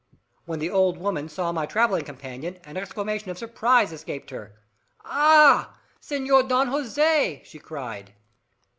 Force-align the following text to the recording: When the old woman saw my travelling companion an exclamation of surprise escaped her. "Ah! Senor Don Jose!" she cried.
When 0.45 0.57
the 0.57 0.71
old 0.71 0.97
woman 0.97 1.29
saw 1.29 1.51
my 1.51 1.67
travelling 1.67 2.05
companion 2.05 2.57
an 2.63 2.75
exclamation 2.75 3.29
of 3.29 3.37
surprise 3.37 3.91
escaped 3.91 4.31
her. 4.31 4.55
"Ah! 5.05 5.77
Senor 5.99 6.41
Don 6.41 6.69
Jose!" 6.69 7.43
she 7.45 7.59
cried. 7.59 8.11